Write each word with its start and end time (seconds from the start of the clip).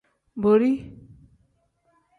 Borii. 0.41 0.75